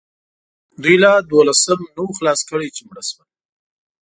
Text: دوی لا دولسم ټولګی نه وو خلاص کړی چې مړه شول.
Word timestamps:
دوی 0.81 0.95
لا 1.03 1.13
دولسم 1.33 1.79
ټولګی 1.81 1.97
نه 1.97 2.01
وو 2.03 2.15
خلاص 2.17 2.39
کړی 2.49 2.69
چې 2.75 2.81
مړه 2.87 3.03
شول. 3.09 3.27